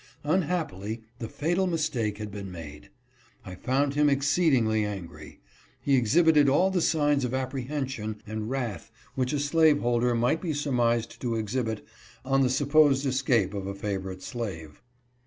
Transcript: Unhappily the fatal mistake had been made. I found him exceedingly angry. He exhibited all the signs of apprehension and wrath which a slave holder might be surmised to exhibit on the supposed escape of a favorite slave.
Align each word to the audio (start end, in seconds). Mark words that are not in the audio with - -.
Unhappily 0.23 1.03
the 1.19 1.27
fatal 1.29 1.67
mistake 1.67 2.17
had 2.17 2.31
been 2.31 2.51
made. 2.51 2.89
I 3.45 3.53
found 3.53 3.93
him 3.93 4.09
exceedingly 4.09 4.83
angry. 4.83 5.41
He 5.79 5.95
exhibited 5.95 6.49
all 6.49 6.71
the 6.71 6.81
signs 6.81 7.23
of 7.23 7.35
apprehension 7.35 8.19
and 8.25 8.49
wrath 8.49 8.89
which 9.13 9.31
a 9.31 9.37
slave 9.39 9.81
holder 9.81 10.15
might 10.15 10.41
be 10.41 10.53
surmised 10.55 11.21
to 11.21 11.35
exhibit 11.35 11.85
on 12.25 12.41
the 12.41 12.49
supposed 12.49 13.05
escape 13.05 13.53
of 13.53 13.67
a 13.67 13.75
favorite 13.75 14.23
slave. 14.23 14.81